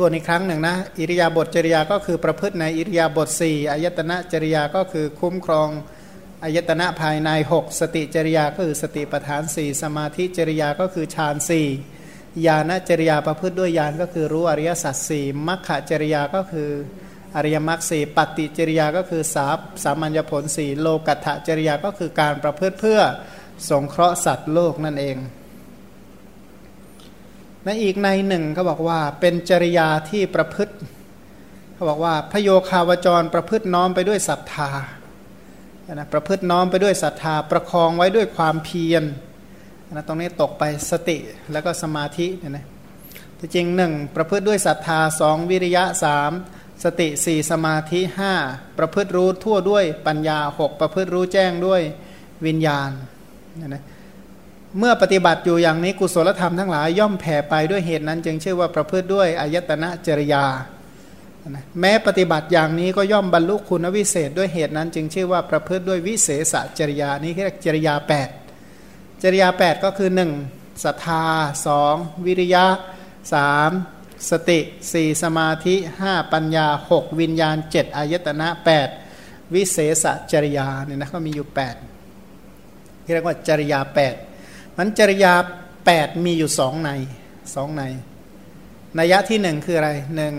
[0.00, 5.68] ทวนอีกครั้งหนึ่งนะอิริยาบถจริยาก็คือประพฤติในอิริยาบถสี่อายตนะจริยาก็คือคุ้มครอง
[6.44, 11.66] อายตนะภายใน 6 สติจริยาก็คือสติปัฏฐานสี่สมาธิจริยาก็คือฌานสี่
[12.46, 16.70] ญาณจริยาประพฤติด้วยญาณก็คือรู้อริยสัจสี่มัคคจริยาก็คือ
[17.36, 23.00] อริยมรรคสี่ปฏิจริยาก็คือสาบสามัญญผลสี่โลกัตถจริยาก็คือการประพฤติเพื่อ
[23.70, 25.18] สงเคราะห์สัตว์โลกนั่นเอง
[27.64, 30.74] ในอีกในหนึ่งเขาบอกว่าเป็นจริยาที่ประพฤติ
[31.74, 34.70] เขาบอกว่าพโยคาวจรประพฤติน้อมไปด้วยศรัทธา
[35.94, 39.04] นะประพฤติน้อมไปด้วยศรัทธา ประคองไว้ด้วยความเพียร
[39.92, 41.18] นะตรงนี้ตกไปสติ
[41.52, 42.66] แล้วก็สมาธิเนี่ยนะ
[43.38, 46.32] ที่จริงหนึ่งประพฤติด้วยศรัทธาสองวิริยะสาม
[46.84, 48.34] สติสี่สมาธิห้า
[48.78, 51.82] ประพฤติรู้ทั่วด้วยปัญญาหกประพฤติรู้แจ้งด้วย
[52.46, 52.90] วิญญาณ
[53.56, 53.82] เนี่ยนะ
[54.78, 60.44] เมื่อปฏิบัติอยู่อย่างนี้กุศลธรรมทั้งหลายย่อมแผ่ไปด้วยเหตุนั้น จึงชื่อว่าประพฤติด้วยอายตนะจริยา
[61.80, 67.94] แม้ปฏิบัติอย่างนี้ก็ย่อมบรรลุคุณวิเศษด้วยเหตุนั้นจึงชื่อว่าประพฤติด้วยวิเศษจริยานี้เรียกจริยา
[68.58, 70.10] 8 จริยา 8 ก็คือ
[70.44, 71.24] 1 ศรัทธา
[71.76, 72.64] 2 วิริยะ
[73.32, 73.70] สาม
[74.30, 74.60] สติ
[74.92, 78.88] สี่สมาธิห้าปัญญาหกวิญญาณเจ็ดอายตนะแปด
[79.54, 81.74] วิเศษจริยาเนี่ยนะก็มีอยู่แปด
[83.04, 84.14] ที่เรียกว่าจริยาแปด
[84.78, 85.34] มันจริยา
[85.86, 86.90] แปดมีอยู่สองใน
[87.54, 87.82] สองใน
[88.98, 90.34] นัยยะที่หนึ่งคืออะไรหนึ่ง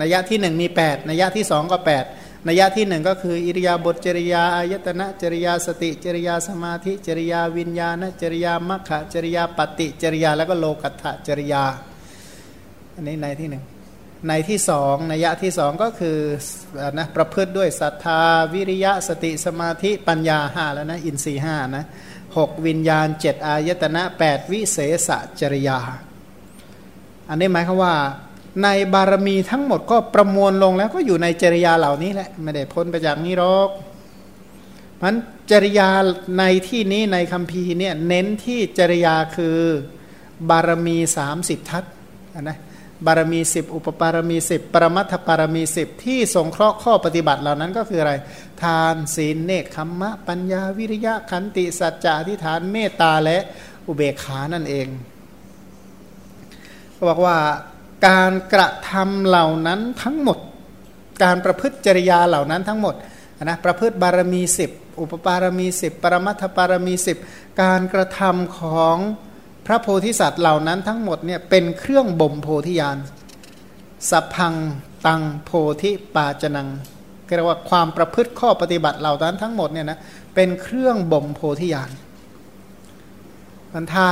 [0.00, 2.04] นัยยะที่หนึ่งมีแปดนัยยะที่สองก็แปด
[2.48, 11.64] นัยยะที่หนึ่งก็คือ อิริยาบถจริยาอายตนะจริยาสติจริยาสมาธิจริยาวิญญาณจริยามัคคะจริยาปฏิจริยาแล้วก็โลกัตถจริยา
[12.94, 13.64] อันนี้ในที่หนึ่ง
[14.28, 16.18] ในที่สองนัยยะที่สองก็คือ
[16.98, 18.20] นะประพฤติด้วยศรัทธา
[18.54, 21.84] วิริยะสติสมาธิปัญญาห้าแล้วนะอินทรีห้านะ
[22.36, 25.78] หกวิญญาณเจ็ดอายตนะแปดวิเศษจริยา
[27.28, 27.94] อันนี้หมายความว่า
[28.62, 33.68] ในบารมีทั้งหมดก็ประมวลลงแล้วก็อยู่ในจริยาเหล่านี้แหละ ไม่ได้พ้นไปจากนี้หรอก
[35.02, 35.14] มัน
[35.50, 35.88] จริยา
[36.38, 39.58] ในที่นี้ในคำพีเนี่ยเน้นที่จริยาคือ
[40.50, 41.84] บารมีสามสิบทัศ
[42.48, 42.56] นะ
[43.06, 48.12] บารมีสิบอุปปารมีสิบปรมัตถปารมีสิบที่สงเคราะห์ข้อปฏิบัติเหล่านั้นก็คืออะไร
[48.62, 53.38] ทานศีลเนคขมมะ ปัญญาวิริยะขันติสัจจะทิฏฐานเมตตาและ
[53.86, 54.88] อุเบกขานั่นเอง
[57.08, 57.36] บอกว่า
[58.06, 60.38] การกระทำเหล่านั้นทั้งหมด
[61.22, 62.94] การประพฤติจริยาเหล่านั้นทั้งหมด
[63.44, 67.18] นะประพฤติบารมีสิบอุปปารมีสิบปรมัตถปารมีสิบ
[67.62, 68.96] การกระทำของ
[69.66, 72.96] พระโพธิสัตว์เหล่านั้นทั้งหมดเนี่ยเป็นเครื่องบ่มโพธิญาณ
[74.10, 74.54] สัพพัง
[75.06, 75.50] ตังโพ
[75.82, 76.68] ธิปาจนัง
[77.36, 79.98] เรียกว่าความประพฤติข้อปฏิบัติเหล่านั้นทั้งหมดเนี่ยนะ
[80.34, 81.90] เป็นเครื่องบ่มโพธิญาณ
[83.72, 84.08] มันถ้า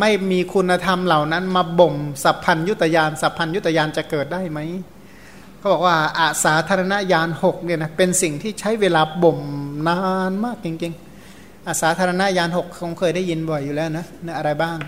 [0.00, 4.58] ไม่มีคุณธรรมเหล่านั้นมาบ่มสัพพัญยุตยานสัพพัญยุตยานจะเกิดได้ไหม
[5.58, 9.40] เขาบอกว่าอาสาธารณญาณหกเนี่ยนะเป็นสิ่งที่ใช้เวลาบ่ม
[9.88, 11.13] นานมากจริงๆ
[11.68, 14.78] อาสาธารณญาณหกคงเคยได้ยินบ่อยอยู่แล้วนะนะอะไรบ้าง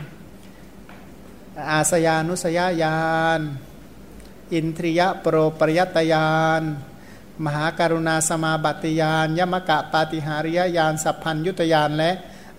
[1.70, 2.98] อาสยานุสยญา
[3.38, 3.40] ณ
[4.52, 6.62] อินทริยะโปรปริยตญาณ
[7.44, 12.10] มหาการุณาสมาบัติญาณยมกะปาติหาริยญาณสัพพัญยุตยานและ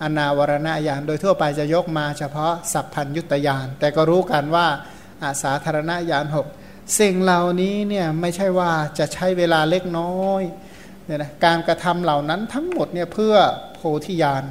[0.01, 4.67] อนาวรณญาณโดยทั่วไปจะยกมาเฉพาะสัพพัญยุตยานแต่ก็รู้กันว่า
[5.23, 6.47] อาสาธารณญาณหก
[6.99, 10.43] สิ่งเหล่านี้เนี่ยไม่ใช่ว่าจะใช้เวลาเล็กน้อย
[11.07, 13.35] เนี่ยนะการกระทำเหล่านั้นทั้งหมดเนี่ยเพื่อ
[13.73, 14.43] โพธิญาณ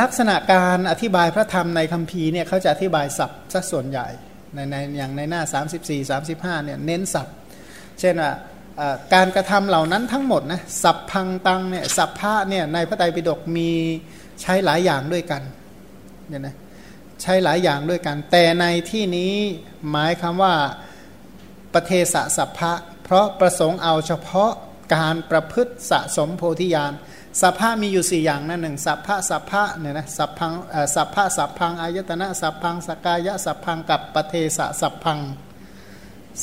[0.00, 4.08] ลักษณะการอธิบายพระธรรมในคัมภีร์เนี่ยเขาจะอธิบายศัพท์ซะส่วนใหญ่
[4.54, 5.42] ในในอย่างในหน้า
[5.84, 6.20] 34
[6.58, 7.34] 35เนี่ยเน้นศัพท์
[8.00, 8.32] เช่นว่า
[9.14, 13.70] การกระทำเหล่านั้นทั้งหมดนะสัพพังตังเนี่ยสัพพะเนี่ยในพระไตรปิฎกมี
[14.42, 15.42] ใช้หลายอย่างด้วยกัน
[16.28, 16.54] เนี่ยนะ
[17.22, 19.32] ใช้หลายอย่างด้วยกัน แต่ในที่นี้
[19.90, 20.54] หมายคำว่า
[21.74, 22.04] ประเทศ
[22.36, 22.72] สัพพะ
[23.12, 24.52] ราะประสงค์เอาเฉพาะ
[24.94, 26.92] การประพฤติสะสมโพธิญาณ
[27.40, 30.52] สัพพะมีอยู่สี่อย่างนั่นหนึ่งสัพพะสัพพะเนี่ยนะสัพพัง
[30.94, 35.18] สัพพะสัพพังอายตนะสัพพังสกายะสัพพังกับปเทศสัพพัง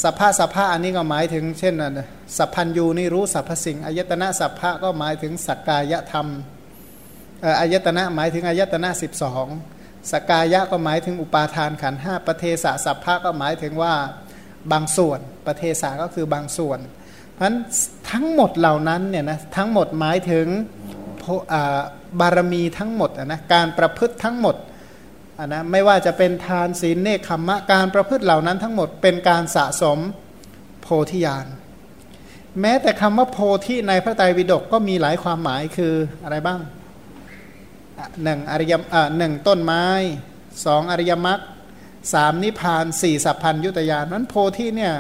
[0.03, 6.27] สภาสภาอันนี้ก็หมายถึงเช่นนะสัพพัญยูนี่รู้สรรพสิ่งอายตนะสัพพะก็หมายถึงสกกายธรรม
[7.59, 9.47] อายตนะหมายถึงอายตนะสิบสอง
[10.11, 13.93] สกายะก็หมายถึงอุปาทานขันห้าปเทศะสัพพะก็หมายถึงว่า
[14.71, 16.79] บางส่วนประเทศะก็คือบางส่วน
[17.31, 17.57] เพราะฉะนั้น
[18.11, 20.47] ทั้งหมดเหล่านั้นเนี่ยนะทั้งหมดหมายถึง
[22.19, 24.55] บารมีทั้งหมดนะการประพฤติทั้งหมด
[25.47, 29.99] นะไม่ว่าจะเป็นทานศีลเนคขมมะการประพฤติเหล่านั้นทั้งหมดเป็นการสะสม
[30.81, 31.45] โพธิญาณ
[32.61, 36.59] แม้แต่คำว่าโพธิในพระไตรปิฎกก็มีหลายความหมายคืออะไรบ้าง
[38.23, 38.73] หนึ่งอริย
[39.17, 39.85] หนึ่งต้นไม้
[40.65, 41.39] สองอริยมรรค
[42.13, 44.93] สามนิพพานสี่สัพพัญยุตยานนั้นโพธิเนี่ย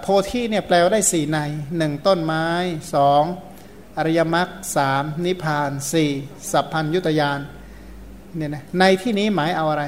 [0.00, 1.38] โพธิเนี่ยแปลว่าได้สี่ใน
[1.76, 2.46] หนึ่งต้นไม้
[2.94, 3.22] สอง
[3.98, 6.10] อริยมรรคสามนิพพานสี่
[6.52, 7.40] สัพพัญยุตยาน
[8.36, 9.84] เนี่ยนะในที่นี้หมายเอาอะไร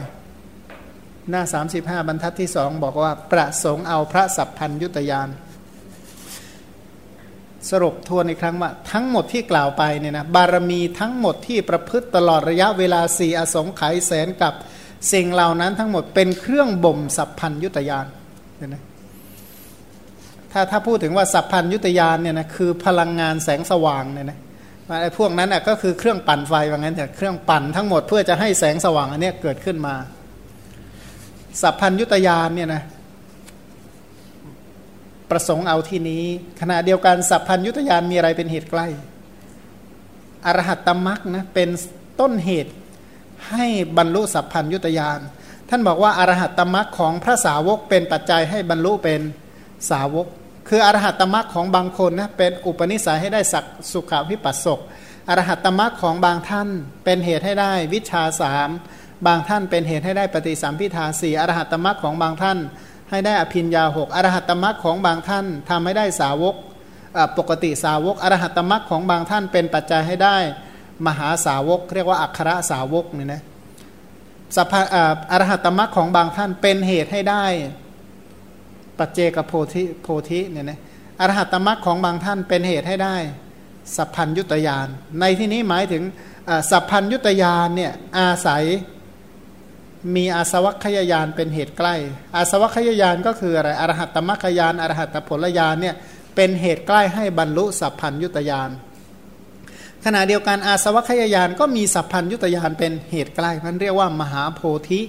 [1.31, 1.43] หน้า
[1.77, 5.29] 35 บรรทัดที่สองบอกว่าประสงค์เอาพระสัพพัญยุตยาน
[7.71, 14.55] สรุปทวนอีกครั้งว่า ทั้งหมดที่กล่าวไปเนี่ยนะบารมีทั้งหมดที่ประพฤติตลอดระยะเวลาสี่อสงไขยแสนกับ
[15.13, 18.07] สิ่งเหล่านั้นทั้งหมดเป็นเครื่องบ่มสัพพัญยุตยาน
[18.57, 18.83] เนี่ยนะ
[20.53, 24.39] ถ้าถ้าพูดถึงว่าสัพพัญยุตยานเนี่ยนะคือพลังงานแสงสว่างเนี่ยนะ
[25.03, 29.95] ไอ้พวกนั้นอะก็คือเครื่องปั่นไฟว่างั้นแต่เครื่องปั่นทั้งหมดเพื่อจะให้แสงสว่างอันนี้เกิดขึ้นมา
[31.63, 32.83] สัพพัญยุตยานเนี่ยนะ
[35.31, 36.25] ประสงค์เอาที่นี้
[36.61, 38.87] ขณะเดียวกันสัพพัญยุตยานมีอะไรเป็นเหตุใกล้
[40.47, 41.69] อรหัตตมักนะเป็น
[42.21, 42.73] ต้นเหตุ
[43.51, 45.21] ให้บรรลุสัพพัญยุตยาน
[45.69, 49.21] ท่านบอกว่าอรหัตตมักของพระสาวกเป็นปัจจัยให้บรรลุเป็น
[49.91, 50.27] สาวก
[50.69, 54.81] คืออรหัตตมรรคของบางคนนะเป็นอุปนิสัยให้ได้สักสุขวิปัสสก
[55.29, 56.69] อรหัตตมรรคของบางท่าน
[57.05, 58.69] เป็นเหตุให้ได้วิชาสาม
[59.27, 62.59] บางท่านเป็นเหตุให้ได้ปฏิสัมพิทาสี่อรหัตตมรรคของบางท่าน
[63.11, 66.55] ให้ได้อภินยาหกอรหัตตมรรคของบางท่านทำให้ได้สาวก
[67.39, 70.37] ปกติสาวกอรหัตตมรรคของบางท่านเป็นปัจจัยให้ได้
[71.07, 73.43] มหาสาวก เรียกว่าอัครสาวกเนี่ยนะ
[74.57, 74.73] สัพ
[75.33, 77.45] อรหัตตมรรคของบางท่านเป็นเหตุให้ได้
[78.99, 80.81] ปัจเจกโพธิโพธิเนี่ยนะ
[81.21, 83.17] อรหัตมรรคของบางท่านเป็นเหตุให้ได้
[83.97, 84.87] สัพพัญยุตยาน
[85.21, 86.03] ในที่นี้หมายถึง
[86.71, 88.65] สัพพัญยุตยานเนี่ยอาศัย
[90.15, 91.95] มีอาสวัคยายานเป็นเหตุใกล้
[92.37, 95.95] อาสวัคยายานก็คืออะไรอรหัตมรรคยานอรหัตตผลยานเนี่ย
[96.35, 98.71] เป็นเหตุใกล้ให้บรรลุสัพพัญยุตยาน
[100.05, 105.01] ขณะเดียวกันอาสวัคยายานก็มีสัพพัญยุตยานเป็นเหตุใกล้มันเรียกว่ามหาโพธิ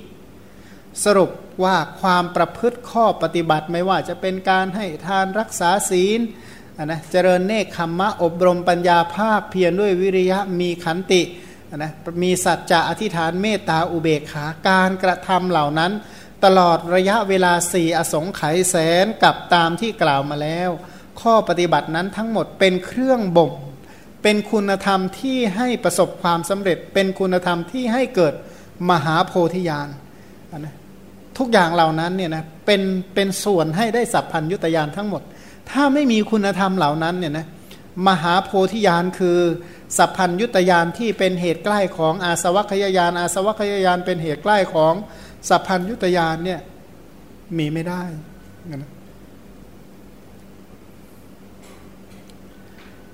[1.05, 1.29] สรุป
[1.63, 6.19] ว่าความประพฤติข้อปฏิบัติไม่ว่าจะเป็นการให้ทานรักษาศีล
[6.85, 11.21] นะเจริญเนคขมมะอบรมปัญญาภาคเพียรด้วยวิริยะมีขันติ
[11.77, 11.91] นะ
[12.23, 15.91] มีสัจจะอธิษฐานเมตตาอุเบกขาการกระทำเหล่านั้น
[16.43, 20.69] ตลอดระยะเวลาสี่อสงไขยแสนกับตามที่กล่าวมาแล้ว
[21.21, 23.51] ข้อปฏิบัตินั้นทั้งหมดเป็นเครื่องบ่ม
[24.23, 28.33] เป็นคุณธรรมที่ให้ประสบความสำเร็จ เป็นคุณธรรมที่ให้เกิด
[28.89, 29.89] มหาโพธิญาณ
[30.57, 30.75] นะ
[31.39, 32.81] ทุกอย่างเหล่านั้นเนี่ยนะเป็น
[33.15, 35.21] เป็นส่วนให้ได้สัพพัญยุตยานทั้งหมด
[35.69, 37.47] ถ้าไม่มีคุณธรรมเหล่านั้นเนี่ยนะ
[38.07, 39.39] มหาโพธิญาณคือ
[39.97, 44.93] สัพพัญยุตยานที่เป็นเหตุใกล้ของอาสวัคยายานอาสวัคยายานเป็นเหตุใกล้ของ
[45.49, 46.59] สัพพัญยุตยานเนี่ย
[47.57, 48.03] มีไม่ได้
[48.71, 48.91] นะ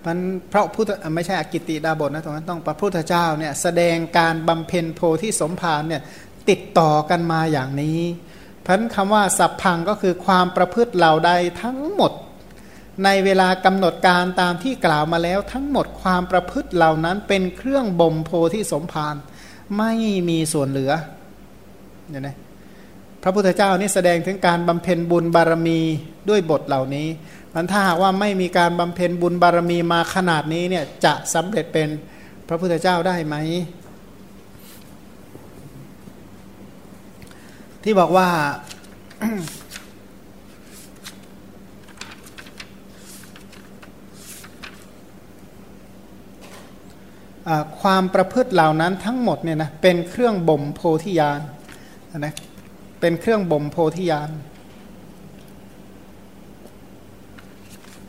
[0.06, 6.02] มันเพราะพุทธไม่ใช่อกิติดาบทนะตรงนั้นต้องพระพุทธเจ้าเนี่ยแสดงการบำเพ็ญโพธิสมภารเนี่ย
[6.50, 8.00] ติดต่อกันมาอย่างนี้
[8.66, 11.32] พันคำว่าสัพพังก็คือความประพฤติเหล่าใด
[11.62, 12.12] ทั้งหมด
[13.04, 19.16] ในเวลากำหนดการตามที่กล่าวมาแล้วทั้งหมดความประพฤติเหล่านั้นเป็นเครื่องบ่มโพธิสมภาร
[19.78, 19.92] ไม่
[20.30, 20.92] มีส่วนเหลือ
[22.10, 22.38] เนี่ยนะ
[23.24, 25.80] พระพุทธเจ้านี่แสดงถึงการบำเพ็ญบุญบารมี
[26.30, 27.08] ด้วยบทเหล่านี้
[27.54, 31.88] มันถ้าหากว่าไม่มีการบำเพ็ญบุญบารมีมาขนาดนี้เนี่ยจะสำเร็จเป็น
[32.48, 33.36] พระพุทธเจ้าได้ไหม
[37.88, 38.30] ที่บอกว่า
[47.82, 51.42] ความประพฤติเหล่านั้นทั้งหมดเนี่ยนะเป็นเครื่องบ่มโพธิญาณ
[52.20, 52.34] นะ
[53.00, 54.30] เป็นเครื่องบ่มโพธิญาณ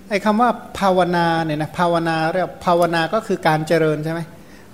[0.08, 4.20] ไอ้คำว่าภาวนาเนี่ยนะภาวนาเรียกภาวนาก็คือการเจริญใช่ไหม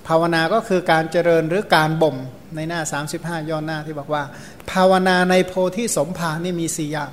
[0.07, 2.17] ภาวนาก็คือการเจริญหรือการบ่ม
[2.55, 2.81] ในหน้า
[3.15, 4.23] 35ย้อนหน้าที่บอกว่า
[4.71, 7.11] ภาวนาในโพธิสมภารนี่มีสี่อย่าง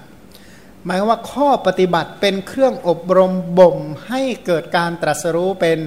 [0.85, 5.79] หมายว่าข้อปฏิบัติเป็นเครื่องอบรมบ่มให้เกิดการตรัสรู้เป็น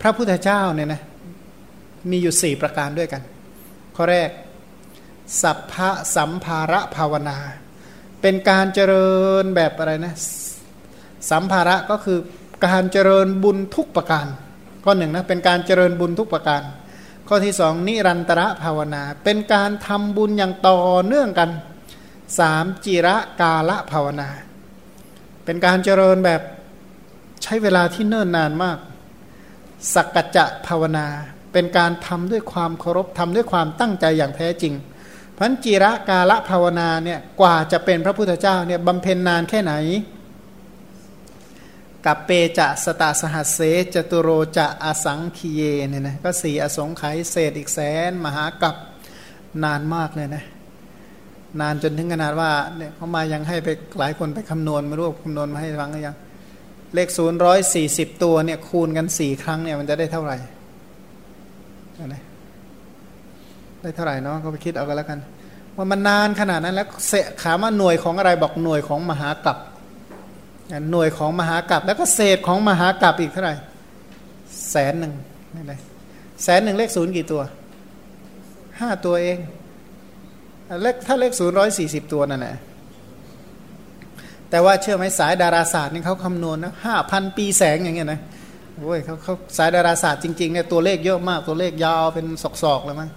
[0.00, 1.02] พระพุทธเจ้าเนี่ยนะ
[2.10, 3.22] มีอยู่สี่ประการด้วยกัน
[3.96, 4.30] ข้อแรก
[5.42, 7.38] สัพพะสัมภาระภาวนา
[8.22, 9.10] เป็นการเจริ
[9.42, 10.14] ญแบบอะไรนะ
[11.30, 12.18] สัมภาระก็คือ
[12.66, 14.26] การเจริญบุญทุกประการ
[14.84, 16.62] ข้อหนึ่งนะเป็นการเจริญบุญทุกประการ
[17.28, 21.50] ข้อที่สองนิรันตระภาวนา เป็นการทำบุญอย่างต่อเนื่องกัน
[22.38, 24.28] สามจิระกาละภาวนา
[25.44, 26.40] เป็นการเจริญแบบ
[27.42, 28.78] ใช้เวลาที่เนิ่นนานมาก
[29.94, 31.06] สักกจะภาวนา
[31.52, 34.74] เป็นการทำด้วยความเคารพทำด้วยความตั้งใจอย่างแท้จริง
[35.38, 39.72] พันจิระกาละภาวนาเนี่ยกว่าจะเป็นพระพุทธเจ้าเนี่ยบำเพ็ญนานแค่ไหน
[42.04, 43.60] กับเปจะสตาสหัสเส
[43.94, 47.80] จตุโรจะอสังคีเยเนี่ยนะก็สี่อสงไขยเศษอีกแส
[48.10, 48.74] น มหากับ
[49.64, 50.44] นานมากเลยนะ
[51.60, 56.16] นานจนถึงขนาดว่าเนี่ยเขามายังให้ไปหลายคนไปคำนวณไม่รู้คำนวณมาให้ฟังหรือยัง
[56.94, 60.36] เลขศูนย์ร้อยสี่สิบตัวเนี่ยคูณกันสี่ครั้งเนี่ยมันจะได้เท่าไหร่
[63.82, 65.18] ได้เท่าไหร่เนาะก็ไปคิดเอากันแล้วกัน
[65.76, 69.58] ว่ามันนานขนาดนั้นแล้วเสถามาหน่วยของอะไรบอกหน่วยของมหากัป
[70.90, 73.54] หน่วยของมหากัปแล้วก็เศษของมหากัปอีกเท่าไหร่
[74.70, 75.12] แสนหนึ่ง
[75.54, 75.80] นี่เลย
[76.44, 77.42] แสนหนึ่งเลขศูนย์กี่ตัว
[78.80, 79.38] ห้าตัวเอง
[80.82, 82.54] เลขถ้าเลขศูนย์ร้อยสี่สิบตัวนั่นแหละ
[84.50, 88.20] แต่ว่าเชื่อไหมสายดาราศาสตร์นี่เขาคำนวณนะห้าพันปีแสงอย่างเงี้ยนะ
[88.80, 92.26] โอ้ยเขาเขาสายดาราศาสตร์จริงๆเนี่ยตัวเลขเยอะมากตัวเลขยาวเป็น
[92.62, 93.10] ศอกๆเลยมั้ง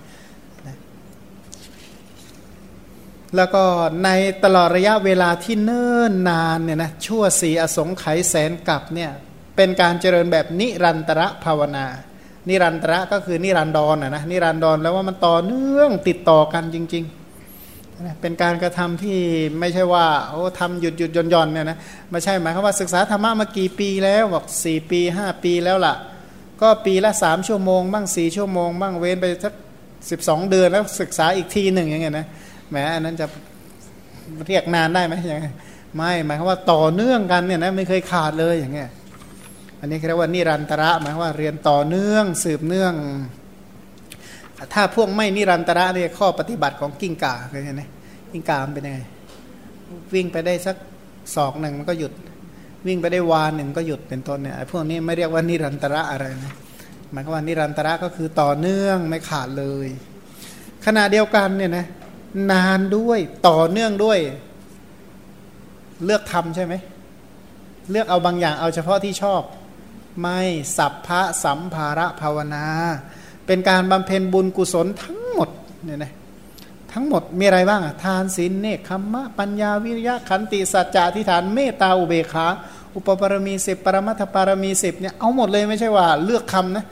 [3.36, 3.64] แล้วก็
[4.04, 4.10] ใน
[4.44, 9.12] ตลอดระยะเวลาที่เนิ่นนานเนี่ยนะชั่วสีอสงไขยแสนกับเนี่ย
[9.56, 11.86] เป็นการเจริญแบบนิรันตระภาวนา
[12.48, 19.18] นิรันตระก็คือนิรันดรนนะนิรันดรแล้วว่ามันต่อเนื่องติดต่อกันจริงๆเป็นการกระทำที่
[19.60, 21.78] ไม่ใช่ว่าโอ้ทำหยุดหยุดย่อนย่อนเนี่ยนะ
[22.12, 25.96] ไม่ใช่หมายความว่าศึกษาธรรมะมากี่ปีแล้วบอกสี่ปีห้าปีแล้วล่ะ
[26.62, 29.54] ก็ปีละสามชั่วโมง บ้างสี่ชั่วโมง บ้างเว้นไปสัก
[30.10, 32.28] สิบสองเดือนแล้วศึกษาอีกทีหนึ่งอย่างเงี้ยนะ
[32.70, 33.26] แหมอันนั้นจะ
[34.48, 35.48] เรียกนานได้ไหมยังไง
[35.96, 38.90] ไม่หมายความว่าต่อเนื่องกันเนี่ยนะไม่เคยขาดเลยอย่างเงี้ย
[39.80, 42.94] อันนี้เรียกว่านิรันตระหมายว่าเรียนต่อเนื่องสืบเนื่อง
[44.74, 47.84] ถ้าพวกไม่นิรันตระเนี่ยข้อปฏิบัติของกิ้งก่าเคยเห็นไหม
[48.32, 49.00] กิ้งก่ามันเป็นยังไง
[50.14, 50.76] วิ่งไปได้สัก
[51.36, 52.14] ศอกหนึ่งมันก็หยุด
[52.88, 56.54] วิ่งไปได้วานหนึ่งก็หยุดเป็นต้นเนี่ยพวกนี้ไม่เรียกว่านิรันตระอะไรนะ
[57.12, 59.88] หมายความว่านิรันตระก็คือต่อเนื่องไม่ขาดเลย
[60.86, 61.86] ขณะเดียวกันเนี่ยนะ
[62.52, 64.20] นานด้วยต่อเนื่องด้วย
[66.06, 66.74] เลือกทำใช่ไหม
[67.92, 69.42] เลือกเอาบางอย่างเอาเฉพาะที่ชอบ
[70.22, 70.40] ไม่
[70.78, 72.66] สัพพะสัมภาระภาวนา
[73.46, 75.50] เป็นการบำเพ็ญบุญกุศลทั้งหมด
[75.84, 76.14] เนี่ยนะ
[76.94, 82.48] ทั้งหมดมีอะไรบ้างอะทานศีลเนคขมมะ ปัญญาวิริยะขันติสัจจะทิฏฐานเมตตาอุเบกขา
[82.96, 86.86] อุปปารมีสิบปรมัตถปารมีสิบเนี่ยเอาหมดเลยไม่ใช่ว่าเลือกคำนะ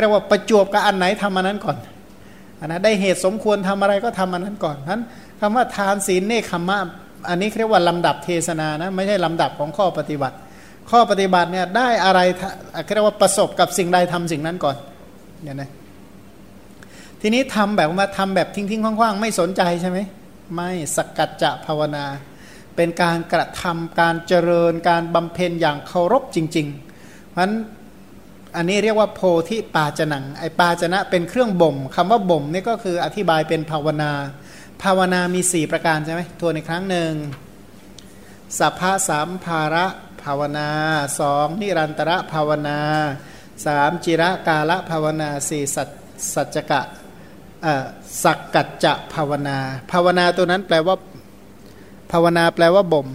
[0.00, 1.76] เรียกว่าประจวบกับอันไหนทำอันนั้นก่อน
[2.66, 5.02] นนะได้เหตุสมควรทำอะไรก็ทำอันนั้นก่อนนั้น
[5.40, 6.78] คำว่าทานศีลเนคขมะ
[7.28, 10.36] อันนี้เรียกว่าลำดับเทศนานะไม่ใช่ลำดับของข้อปฏิบัติ
[10.90, 12.20] ข้อปฏิบัติเนี่ยได้อะไร
[12.94, 14.76] เรียกว่าประสบกับสิ่งใดทำสิ่งนั้นก่อน
[15.42, 15.70] เนี่ยนะ
[17.20, 19.98] ทีนี้ทำแบบว่าทำแบบทิ้งๆคว่างๆ ไม่สนใจใช่ไหม
[20.54, 22.04] ไม่สกัดจะภาวนา
[22.76, 27.52] เป็นการกระทำการเจริญการบำเพ็ญอย่างเคารพจริงๆเพราะฉะนั้น
[28.56, 34.12] อันนี้เรียกว่าโพธิปาจนังไอปาจนะเป็นเครื่องบ่มคำว่าบ่มนี่ก็คืออธิบายเป็นภาวนา
[34.82, 37.12] ภาวนามี 4 ประการใช่ไหมทวนครั้งหนึ่ง
[38.58, 39.86] สัพพะสามภาระ
[40.22, 40.68] ภาวนา
[41.18, 42.78] สองนิรันตระภาวนา
[43.66, 45.88] สามจิระกาละภาวนาสี่สัจ
[46.34, 46.80] สัจกะ
[48.22, 49.58] สักกัจจะภาวนา
[49.92, 50.96] ภาวนาตัวนั้นแปลว่า
[52.12, 53.06] ภาวนาแปลว่าบ่ม